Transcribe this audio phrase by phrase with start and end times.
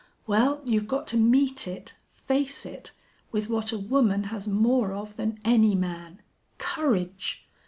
[0.25, 2.91] Well, you've got to meet it, face it,
[3.31, 6.23] with what a woman has more of than any man.
[6.57, 7.45] Courage!